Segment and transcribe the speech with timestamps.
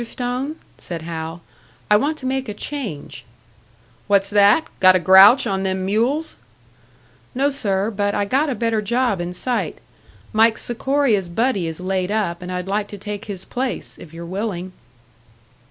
[0.03, 1.43] Stone," said Hal,
[1.91, 3.23] "I want to make a change."
[4.07, 4.65] "What's that?
[4.79, 6.37] Got a grouch on them mules?"
[7.35, 9.77] "No, sir, but I got a better job in sight.
[10.33, 14.25] Mike Sikoria's buddy is laid up, and I'd like to take his place, if you're
[14.25, 14.73] willing."